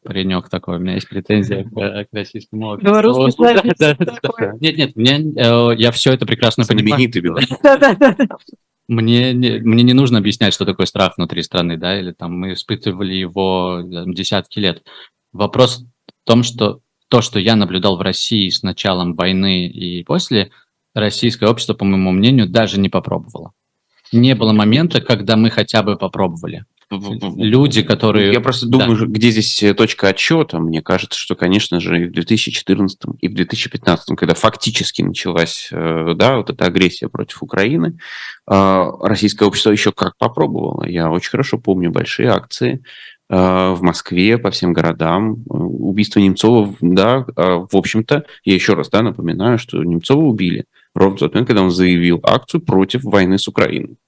[0.02, 2.90] паренек такой, у меня есть претензия к, к российскому обществу.
[2.90, 3.44] Белорусский
[3.78, 4.52] да, да, да.
[4.60, 7.00] Нет, нет, мне, э, я все это прекрасно понимаю.
[8.88, 12.54] Мне не, мне не нужно объяснять, что такое страх внутри страны, да, или там мы
[12.54, 14.82] испытывали его там, десятки лет.
[15.32, 20.50] Вопрос в том, что то, что я наблюдал в России с началом войны и после,
[20.92, 23.52] российское общество, по моему мнению, даже не попробовало.
[24.12, 28.32] Не было момента, когда мы хотя бы попробовали люди, которые...
[28.32, 29.06] Я просто думаю, да.
[29.06, 30.58] где здесь э, точка отчета.
[30.58, 36.14] Мне кажется, что, конечно же, и в 2014 и в 2015, когда фактически началась э,
[36.16, 37.98] да, вот эта агрессия против Украины,
[38.50, 40.84] э, российское общество еще как попробовало.
[40.86, 42.82] Я очень хорошо помню большие акции
[43.28, 45.44] в Москве, по всем городам.
[45.46, 50.64] Убийство Немцова, да, в общем-то, я еще раз да, напоминаю, что Немцова убили
[50.96, 53.98] ровно в тот момент, когда он заявил акцию против войны с Украиной.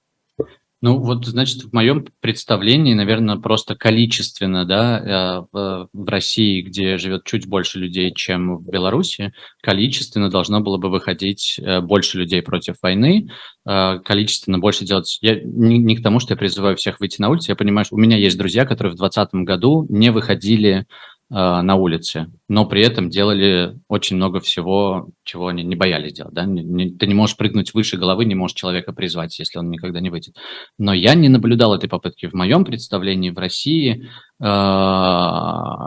[0.82, 7.22] Ну, вот, значит, в моем представлении, наверное, просто количественно, да, э, в России, где живет
[7.24, 12.74] чуть больше людей, чем в Беларуси, количественно должно было бы выходить э, больше людей против
[12.82, 13.30] войны,
[13.64, 15.18] э, количественно больше делать...
[15.20, 17.94] Я не, не к тому, что я призываю всех выйти на улицу, я понимаю, что
[17.94, 20.86] у меня есть друзья, которые в 2020 году не выходили
[21.34, 26.34] на улице, но при этом делали очень много всего, чего они не боялись делать.
[26.34, 26.44] Да?
[26.44, 30.00] Не, не, ты не можешь прыгнуть выше головы, не можешь человека призвать, если он никогда
[30.00, 30.36] не выйдет.
[30.78, 32.26] Но я не наблюдал этой попытки.
[32.26, 34.44] В моем представлении в России э,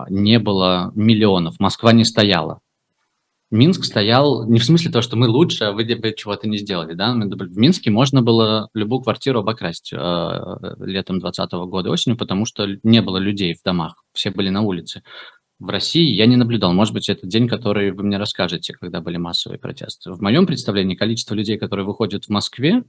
[0.10, 2.60] не было миллионов, Москва не стояла.
[3.51, 6.93] Минск стоял не в смысле того, что мы лучше, а вы, вы чего-то не сделали.
[6.93, 7.13] Да?
[7.13, 9.97] В Минске можно было любую квартиру обокрасть э,
[10.79, 15.03] летом 2020 года осенью, потому что не было людей в домах, все были на улице
[15.59, 16.73] в России я не наблюдал.
[16.73, 20.11] Может быть, это день, который вы мне расскажете, когда были массовые протесты.
[20.11, 22.83] В моем представлении количество людей, которые выходят в Москве,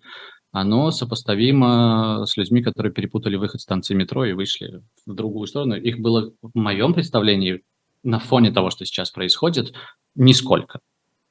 [0.52, 5.76] оно сопоставимо с людьми, которые перепутали выход станции метро и вышли в другую сторону.
[5.76, 7.62] Их было в моем представлении
[8.02, 9.72] на фоне того, что сейчас происходит,
[10.14, 10.81] нисколько.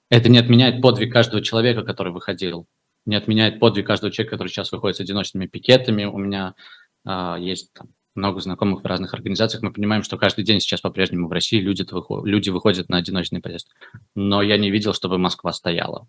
[0.10, 2.68] Это не отменяет подвиг каждого человека, который выходил,
[3.06, 6.06] не отменяет подвиг каждого человека, который сейчас выходит с одиночными пикетами.
[6.06, 6.54] У меня
[7.06, 11.28] э, есть там, много знакомых в разных организациях, мы понимаем, что каждый день сейчас по-прежнему
[11.28, 11.86] в России люди,
[12.26, 13.70] люди выходят на одиночный протест.
[14.16, 16.08] Но я не видел, чтобы Москва стояла.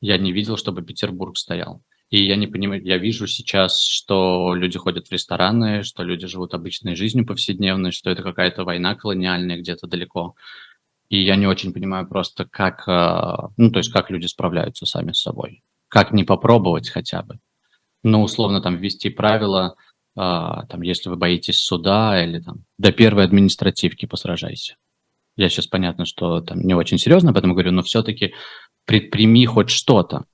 [0.00, 1.82] Я не видел, чтобы Петербург стоял.
[2.08, 6.54] И я не понимаю, я вижу сейчас, что люди ходят в рестораны, что люди живут
[6.54, 10.36] обычной жизнью повседневной, что это какая-то война колониальная где-то далеко.
[11.08, 15.12] И я не очень понимаю просто, как, э, ну, то есть как люди справляются сами
[15.12, 15.62] с собой.
[15.88, 17.38] Как не попробовать хотя бы.
[18.02, 19.74] ну, условно, там, ввести правила,
[20.16, 24.76] а, там, если вы боитесь суда или там до первой административки посражайся.
[25.36, 28.32] Я сейчас понятно, что там не очень серьезно, поэтому говорю, но все-таки
[28.86, 30.24] предприми хоть что-то.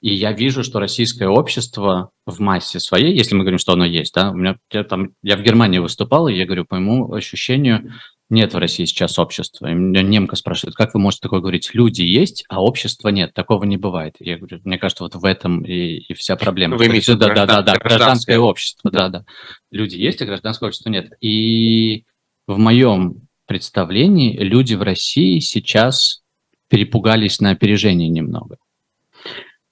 [0.00, 4.12] И я вижу, что российское общество в массе своей, если мы говорим, что оно есть,
[4.14, 7.92] да, у меня я, там, я в Германии выступал, и я говорю, по моему ощущению,
[8.34, 9.70] нет в России сейчас общества.
[9.70, 11.70] И меня немка спрашивает, как вы можете такое говорить?
[11.72, 13.32] Люди есть, а общества нет.
[13.32, 14.16] Такого не бывает.
[14.18, 16.76] Я говорю, мне кажется, вот в этом и, и вся проблема.
[16.76, 19.08] Вы имеете да, да, да, да, гражданское общество, да.
[19.08, 19.24] да, да.
[19.70, 21.12] Люди есть, а гражданское общество нет.
[21.20, 22.04] И
[22.46, 26.22] в моем представлении люди в России сейчас
[26.68, 28.56] перепугались на опережение немного.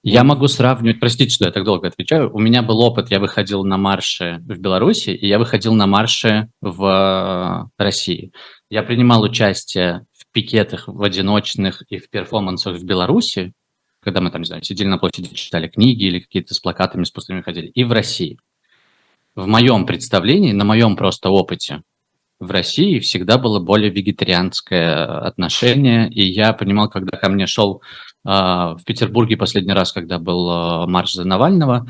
[0.05, 3.63] Я могу сравнивать, простите, что я так долго отвечаю, у меня был опыт, я выходил
[3.63, 8.33] на марши в Беларуси, и я выходил на марши в России.
[8.69, 13.53] Я принимал участие в пикетах, в одиночных и в перформансах в Беларуси,
[14.01, 17.11] когда мы там, не знаю, сидели на площади, читали книги или какие-то с плакатами, с
[17.11, 18.37] пустыми ходили, и в России.
[19.35, 21.81] В моем представлении, на моем просто опыте,
[22.41, 27.81] в России всегда было более вегетарианское отношение, и я понимал, когда ко мне шел
[28.23, 31.87] в Петербурге последний раз, когда был а, марш за Навального,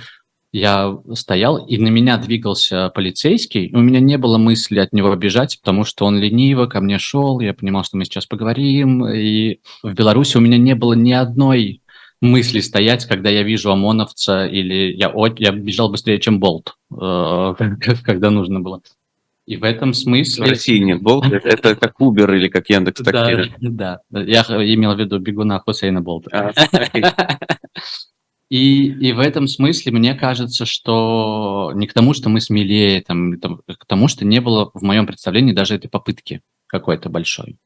[0.54, 3.72] я стоял, и на меня двигался полицейский.
[3.74, 7.40] У меня не было мысли от него бежать, потому что он лениво ко мне шел.
[7.40, 9.04] Я понимал, что мы сейчас поговорим.
[9.08, 11.82] И в Беларуси у меня не было ни одной
[12.22, 17.56] мысли стоять, когда я вижу ОМОНовца, или я, я бежал быстрее, чем Болт, э,
[18.04, 18.82] когда нужно было.
[19.46, 20.46] И в этом смысле...
[20.46, 23.54] В России нет Болта, это как Uber или как Яндекс Такси.
[23.60, 26.54] Да, да, я имел в виду бегуна Хусейна Болта.
[26.54, 26.54] А,
[28.50, 33.34] и, и в этом смысле мне кажется, что не к тому, что мы смелее, там,
[33.38, 37.58] к тому, что не было в моем представлении даже этой попытки какой-то большой.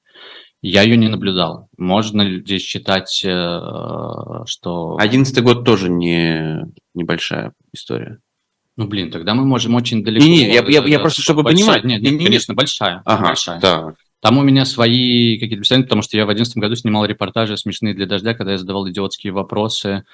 [0.61, 1.69] Я ее не наблюдал.
[1.77, 3.59] Можно здесь считать, э,
[4.47, 4.97] что...
[4.97, 8.19] Одиннадцатый год тоже не небольшая история.
[8.77, 10.23] Ну, блин, тогда мы можем очень далеко...
[10.23, 12.01] Не, не, я, я, я просто, чтобы большая, понимать...
[12.03, 13.01] Нет, нет, конечно, большая.
[13.05, 13.59] Ага, большая.
[13.59, 13.93] да.
[14.19, 17.95] Там у меня свои какие-то представления, потому что я в 2011 году снимал репортажи смешные
[17.95, 20.05] для дождя, когда я задавал идиотские вопросы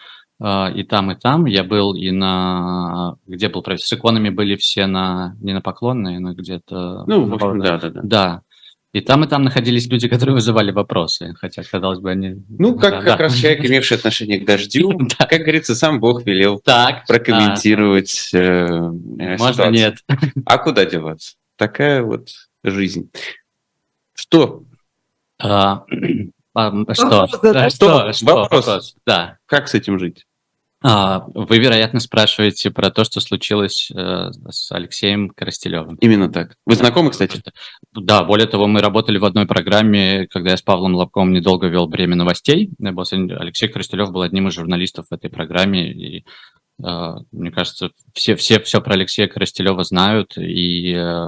[0.41, 1.45] э, и там, и там.
[1.45, 3.15] Я был и на...
[3.27, 3.63] Где был?
[3.65, 5.35] С иконами были все на...
[5.41, 7.03] Не на поклонные, но где-то...
[7.05, 8.01] Ну, в общем, да, да, да.
[8.03, 8.41] Да.
[8.93, 12.43] И там, и там находились люди, которые вызывали вопросы, хотя, казалось бы, они...
[12.47, 13.17] Ну, как, да, как да.
[13.17, 15.25] раз человек, имевший отношение к дождю, да.
[15.25, 18.89] как говорится, сам Бог велел так, прокомментировать а, э,
[19.37, 19.71] Можно ситуацию.
[19.71, 19.95] нет.
[20.45, 21.33] А куда деваться?
[21.55, 22.29] Такая вот
[22.63, 23.09] жизнь.
[24.13, 24.63] Что?
[25.41, 25.85] А,
[26.53, 27.27] а, что?
[27.27, 27.69] Что?
[27.71, 28.13] Что?
[28.13, 28.35] Что?
[28.35, 28.67] Вопрос.
[28.67, 28.95] Вопрос.
[29.07, 29.39] Да.
[29.47, 30.27] Как с этим жить?
[30.85, 35.95] А, вы, вероятно, спрашиваете про то, что случилось э, с Алексеем Коростелевым.
[35.95, 36.57] Именно так.
[36.65, 37.41] Вы знакомы, кстати?
[37.93, 41.87] Да, более того, мы работали в одной программе, когда я с Павлом Лобковым недолго вел
[41.87, 42.71] «Бремя новостей».
[42.83, 46.25] Алексей Коростелев был одним из журналистов в этой программе, и
[46.83, 51.27] э, мне кажется, все, все все про Алексея Коростелева знают, и э,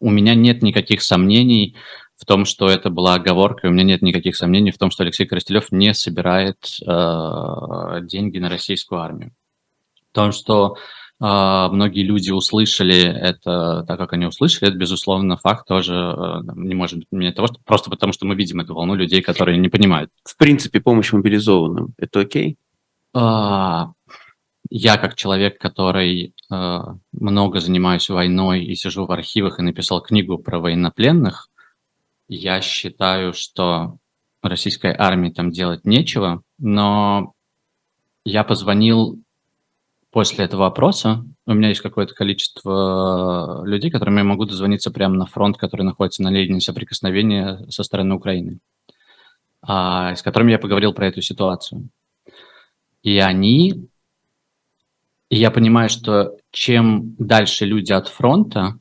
[0.00, 1.74] у меня нет никаких сомнений,
[2.16, 5.02] в том, что это была оговорка, и у меня нет никаких сомнений в том, что
[5.02, 9.32] Алексей Коростелев не собирает э, деньги на российскую армию.
[10.10, 10.76] В том, что
[11.20, 16.74] э, многие люди услышали это так, как они услышали, это, безусловно, факт тоже э, не
[16.74, 19.68] может быть мне того, что просто потому, что мы видим эту волну людей, которые не
[19.68, 20.10] понимают.
[20.24, 22.56] В принципе, помощь мобилизованным– это окей?
[23.14, 23.84] Э,
[24.70, 26.80] я, как человек, который э,
[27.12, 31.50] много занимаюсь войной и сижу в архивах и написал книгу про военнопленных,
[32.28, 33.98] я считаю, что
[34.42, 37.34] российской армии там делать нечего, но
[38.24, 39.20] я позвонил
[40.10, 41.24] после этого вопроса.
[41.46, 46.22] У меня есть какое-то количество людей, которым я могу дозвониться прямо на фронт, который находится
[46.22, 48.58] на линии соприкосновения со стороны Украины,
[49.62, 51.88] а, с которыми я поговорил про эту ситуацию.
[53.02, 53.88] И они...
[55.28, 58.78] И я понимаю, что чем дальше люди от фронта,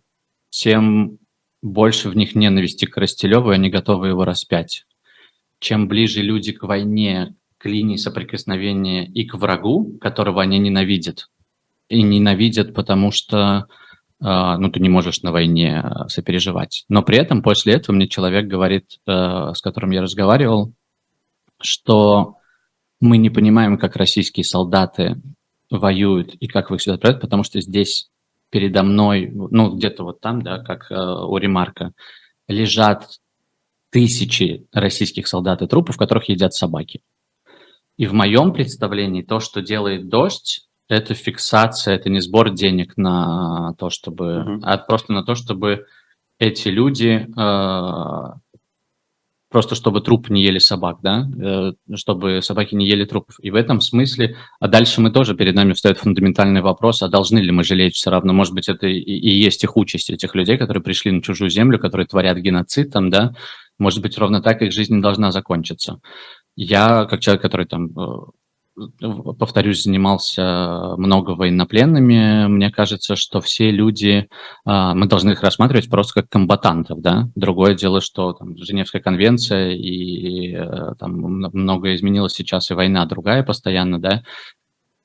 [0.49, 1.17] тем
[1.65, 4.86] больше в них ненависти к Ростелеву, и они готовы его распять.
[5.60, 11.30] Чем ближе люди к войне, к линии соприкосновения и к врагу, которого они ненавидят,
[11.89, 13.67] и ненавидят, потому что
[14.23, 16.86] Uh, ну, ты не можешь на войне uh, сопереживать.
[16.88, 20.71] Но при этом после этого мне человек говорит, uh, с которым я разговаривал,
[21.62, 22.38] что
[23.01, 25.21] мы не понимаем, как российские солдаты
[25.69, 28.10] воюют и как вы их сюда отправляют, потому что здесь
[28.55, 31.91] передо мной, ну, где-то вот там, да, как э, у Ремарка,
[32.47, 33.19] лежат
[33.91, 37.01] тысячи российских солдат и трупов, которых едят собаки.
[37.97, 43.73] И в моем представлении то, что делает дождь, это фиксация, это не сбор денег на
[43.77, 44.59] то, чтобы, uh-huh.
[44.63, 45.85] а просто на то, чтобы
[46.39, 48.33] эти люди э,
[49.55, 53.37] просто чтобы труп не ели собак, да, э, чтобы собаки не ели трупов.
[53.41, 57.39] И в этом смысле, а дальше мы тоже, перед нами встает фундаментальный вопрос, а должны
[57.39, 60.57] ли мы жалеть все равно, может быть, это и, и есть их участь, этих людей,
[60.57, 63.33] которые пришли на чужую землю, которые творят геноцид там, да,
[63.79, 65.99] может быть, ровно так их жизнь должна закончиться.
[66.57, 68.01] Я, как человек, который там э,
[69.39, 74.27] повторюсь, занимался много военнопленными, мне кажется, что все люди,
[74.65, 77.29] а, мы должны их рассматривать просто как комбатантов, да.
[77.35, 83.43] Другое дело, что там Женевская конвенция и э, там многое изменилось сейчас, и война другая
[83.43, 84.23] постоянно, да,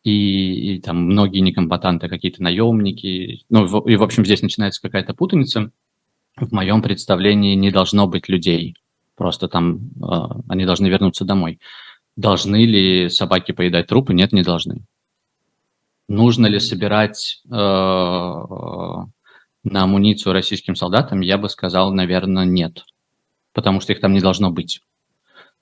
[0.02, 5.70] и, и там многие некомбатанты, какие-то наемники, ну, и, в общем, здесь начинается какая-то путаница.
[6.36, 8.74] В моем представлении не должно быть людей,
[9.16, 11.60] просто там э, они должны вернуться домой.
[12.16, 14.14] Должны ли собаки поедать трупы?
[14.14, 14.84] Нет, не должны.
[16.08, 19.06] Нужно ли собирать э, на
[19.62, 21.20] амуницию российским солдатам?
[21.20, 22.84] Я бы сказал, наверное, нет.
[23.52, 24.80] Потому что их там не должно быть.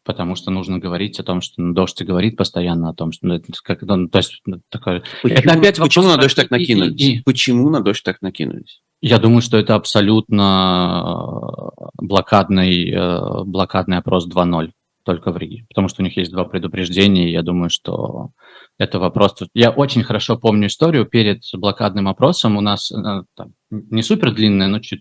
[0.05, 3.35] Потому что нужно говорить о том, что ну, дождь говорит постоянно о том, что ну,
[3.35, 5.03] это как, ну, то есть ну, такое.
[5.23, 6.99] Почему, это опять почему на дождь так накинулись?
[6.99, 8.81] И, и, почему на дождь так накинулись?
[9.03, 14.71] Я думаю, что это абсолютно блокадный, э, блокадный опрос 2.0
[15.09, 18.29] только в Риге, потому что у них есть два предупреждения, и я думаю, что
[18.77, 19.37] это вопрос...
[19.55, 22.59] Я очень хорошо помню историю перед блокадным опросом.
[22.59, 25.01] У нас э, там, не супер длинная, но чуть...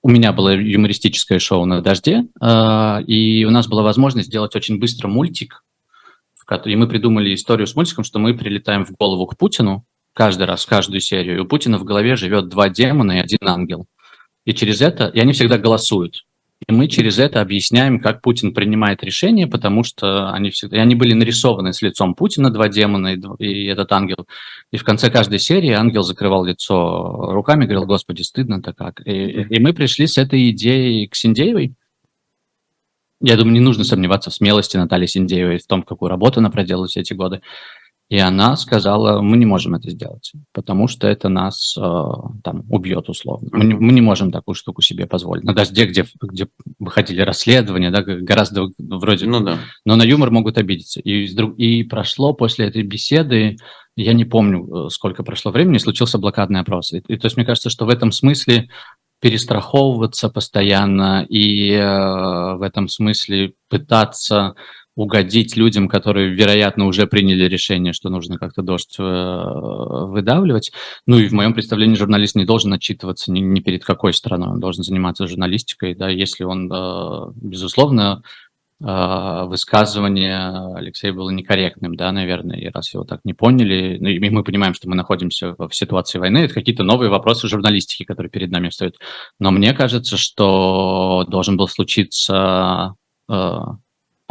[0.00, 4.80] У меня было юмористическое шоу на «Дожде», э, и у нас была возможность сделать очень
[4.80, 5.62] быстро мультик,
[6.64, 10.64] и мы придумали историю с мультиком, что мы прилетаем в голову к Путину каждый раз,
[10.64, 13.84] в каждую серию, и у Путина в голове живет два демона и один ангел.
[14.46, 16.24] И через это, и они всегда голосуют.
[16.68, 20.94] И мы через это объясняем, как Путин принимает решения, потому что они всегда, и они
[20.94, 24.26] были нарисованы с лицом Путина, два демона и, и этот ангел.
[24.70, 29.00] И в конце каждой серии ангел закрывал лицо руками, говорил, господи, стыдно-то как.
[29.06, 31.74] И, и мы пришли с этой идеей к Синдеевой.
[33.20, 36.86] Я думаю, не нужно сомневаться в смелости Натальи Синдеевой, в том, какую работу она проделала
[36.86, 37.40] все эти годы.
[38.08, 42.02] И она сказала, мы не можем это сделать, потому что это нас э,
[42.44, 43.48] там убьет условно.
[43.52, 45.44] Мы не, мы не можем такую штуку себе позволить.
[45.44, 46.46] На дожде, где, где
[46.78, 49.26] выходили расследования, да, гораздо вроде...
[49.26, 49.60] Ну да.
[49.86, 51.00] Но на юмор могут обидеться.
[51.00, 51.24] И,
[51.56, 53.56] и прошло после этой беседы,
[53.96, 56.92] я не помню, э, сколько прошло времени, случился блокадный опрос.
[56.92, 58.68] И, и то есть мне кажется, что в этом смысле
[59.22, 64.54] перестраховываться постоянно и э, в этом смысле пытаться
[64.94, 70.72] угодить людям, которые, вероятно, уже приняли решение, что нужно как-то дождь э, выдавливать.
[71.06, 74.60] Ну и в моем представлении журналист не должен отчитываться ни, ни перед какой страной, он
[74.60, 78.22] должен заниматься журналистикой, да, если он, э, безусловно,
[78.84, 84.28] э, высказывание Алексея было некорректным, да, наверное, и раз его так не поняли, ну, и
[84.28, 88.50] мы понимаем, что мы находимся в ситуации войны, это какие-то новые вопросы журналистики, которые перед
[88.50, 88.98] нами встают.
[89.38, 92.94] Но мне кажется, что должен был случиться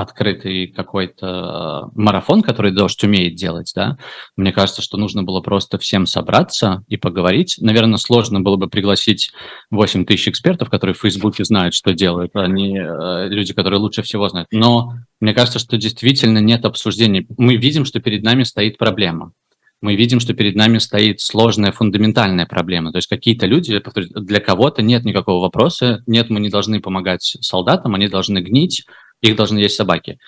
[0.02, 3.98] открытый какой-то э, марафон, который дождь умеет делать, да,
[4.36, 7.58] мне кажется, что нужно было просто всем собраться и поговорить.
[7.60, 9.32] Наверное, сложно было бы пригласить
[9.70, 14.28] 8 тысяч экспертов, которые в Фейсбуке знают, что делают, они э, люди, которые лучше всего
[14.30, 14.48] знают.
[14.52, 17.28] Но мне кажется, что действительно нет обсуждений.
[17.38, 19.34] Мы видим, что перед нами стоит проблема
[19.82, 22.92] мы видим, что перед нами стоит сложная фундаментальная проблема.
[22.92, 23.82] То есть какие-то люди,
[24.16, 28.86] для кого-то нет никакого вопроса, нет, мы не должны помогать солдатам, они должны гнить,
[29.22, 30.20] их должны есть собаки.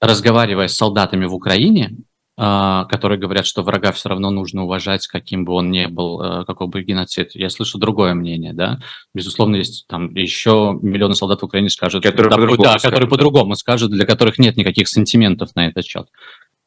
[0.00, 1.96] Разговаривая с солдатами в Украине,
[2.36, 6.44] а, которые говорят, что врага все равно нужно уважать, каким бы он ни был, э,
[6.44, 7.30] какой бы геноцид.
[7.34, 8.80] Я слышу другое мнение, да.
[9.14, 13.08] Безусловно, есть там еще миллионы солдат в Украине скажут, которые да, по-другому да, скажут, которые
[13.08, 16.08] по-другому скажут, для которых нет никаких сантиментов на этот счет.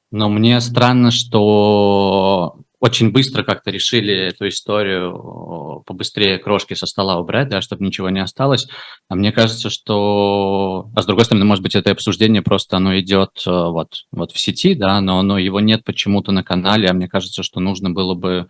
[0.09, 7.49] Но мне странно, что очень быстро как-то решили эту историю побыстрее крошки со стола убрать,
[7.49, 8.67] да, чтобы ничего не осталось.
[9.09, 10.89] А мне кажется, что...
[10.95, 14.39] А с другой стороны, может быть, это обсуждение просто оно идет э, вот, вот в
[14.39, 18.13] сети, да, но, но его нет почему-то на канале, а мне кажется, что нужно было
[18.13, 18.47] бы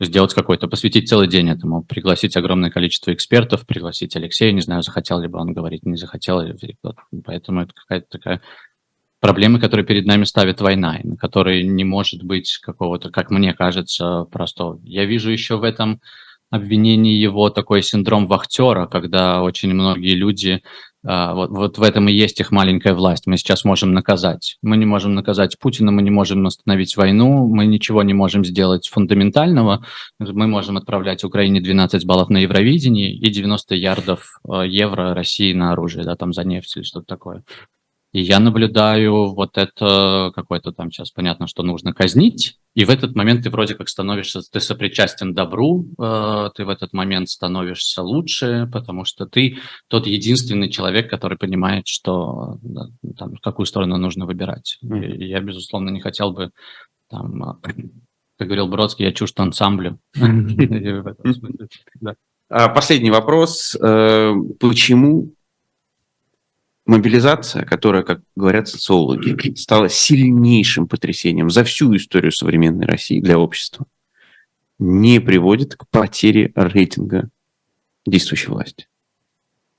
[0.00, 5.20] сделать какой-то, посвятить целый день этому, пригласить огромное количество экспертов, пригласить Алексея, не знаю, захотел
[5.20, 6.42] ли бы он говорить, не захотел,
[7.24, 8.40] поэтому это какая-то такая
[9.20, 14.24] проблемы, которые перед нами ставит война, на которые не может быть какого-то, как мне кажется,
[14.30, 14.78] просто.
[14.82, 16.00] Я вижу еще в этом
[16.50, 20.62] обвинении его такой синдром вахтера, когда очень многие люди,
[21.06, 23.26] а, вот, вот в этом и есть их маленькая власть.
[23.26, 24.58] Мы сейчас можем наказать.
[24.60, 28.88] Мы не можем наказать Путина, мы не можем остановить войну, мы ничего не можем сделать
[28.88, 29.84] фундаментального.
[30.18, 35.72] Мы можем отправлять Украине 12 баллов на Евровидении и 90 ярдов а, евро России на
[35.72, 37.44] оружие, да, там за нефть или что-то такое.
[38.12, 43.14] И я наблюдаю вот это какое-то там сейчас понятно, что нужно казнить, и в этот
[43.14, 48.68] момент ты вроде как становишься, ты сопричастен добру, э, ты в этот момент становишься лучше,
[48.72, 49.58] потому что ты
[49.88, 52.58] тот единственный человек, который понимает, что
[53.16, 54.78] там, в какую сторону нужно выбирать.
[54.84, 55.16] Mm.
[55.16, 56.50] И я, безусловно, не хотел бы
[57.08, 57.60] там,
[58.38, 59.98] как говорил Бродский, я чужд ансамблю.
[62.52, 63.76] А, последний вопрос.
[63.80, 65.34] Э, почему
[66.90, 73.86] мобилизация, которая, как говорят социологи, стала сильнейшим потрясением за всю историю современной России для общества,
[74.80, 77.30] не приводит к потере рейтинга
[78.06, 78.88] действующей власти?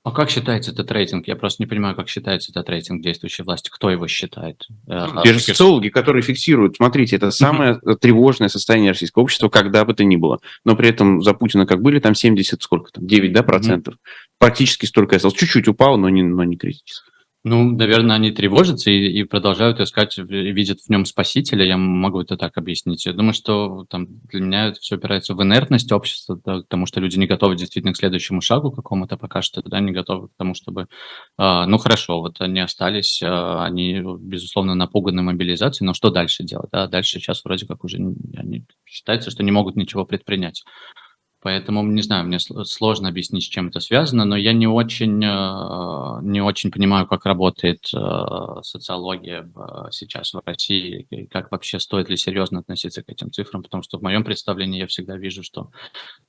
[0.04, 1.28] А как считается этот рейтинг?
[1.28, 3.70] Я просто не понимаю, как считается этот рейтинг действующей власти.
[3.72, 4.66] Кто его считает?
[4.88, 9.94] Э, Те же социологи, которые фиксируют, смотрите, это самое тревожное состояние российского общества, когда бы
[9.94, 10.40] то ни было.
[10.64, 13.94] Но при этом за Путина как были, там 70, сколько там, 9 да, процентов.
[14.38, 15.38] Практически столько осталось.
[15.38, 17.11] Чуть-чуть упало, но не, но не критически.
[17.44, 22.36] Ну, наверное, они тревожатся и, и продолжают искать, видят в нем спасителя, я могу это
[22.36, 23.04] так объяснить.
[23.04, 27.00] Я думаю, что там, для меня это все опирается в инертность общества, да, потому что
[27.00, 30.54] люди не готовы действительно к следующему шагу какому-то пока что, да, не готовы к тому,
[30.54, 30.86] чтобы...
[31.36, 36.70] Э, ну, хорошо, вот они остались, э, они, безусловно, напуганы мобилизацией, но что дальше делать?
[36.70, 36.86] Да?
[36.86, 40.62] Дальше сейчас вроде как уже они, считается, что не могут ничего предпринять.
[41.42, 46.20] Поэтому, не знаю, мне сложно объяснить, с чем это связано, но я не очень, э,
[46.22, 49.50] не очень понимаю, как работает э, социология
[49.90, 53.98] сейчас в России, и как вообще стоит ли серьезно относиться к этим цифрам, потому что
[53.98, 55.70] в моем представлении я всегда вижу, что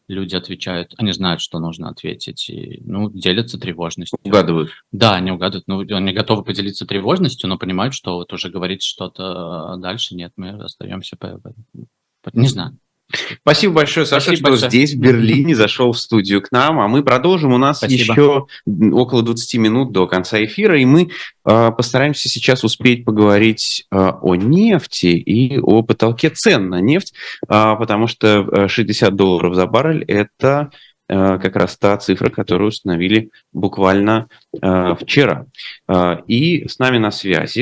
[0.08, 4.18] люди отвечают, они знают, что нужно ответить, и, ну, делятся тревожностью.
[4.24, 4.72] Угадывают.
[4.92, 9.76] Да, они угадывают, ну, они готовы поделиться тревожностью, но понимают, что вот уже говорить что-то
[9.78, 11.40] дальше нет, мы остаемся, по,
[12.34, 12.80] не знаю.
[13.42, 14.70] Спасибо большое, Саша, Спасибо что большое.
[14.70, 16.80] здесь, в Берлине, зашел в студию к нам.
[16.80, 17.54] А мы продолжим.
[17.54, 18.02] У нас Спасибо.
[18.02, 18.48] еще
[18.94, 21.10] около 20 минут до конца эфира, и мы
[21.46, 27.14] э, постараемся сейчас успеть поговорить э, о нефти и о потолке цен на нефть,
[27.48, 30.72] э, потому что 60 долларов за баррель– это
[31.06, 35.46] как раз та цифра, которую установили буквально вчера.
[36.28, 37.52] И с нами на связи